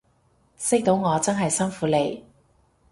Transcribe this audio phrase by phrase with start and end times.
[0.57, 2.23] 識到我真係辛苦你